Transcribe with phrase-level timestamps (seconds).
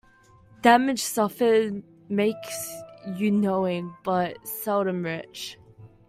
[0.63, 2.73] Damage suffered makes
[3.17, 5.59] you knowing, but seldom rich.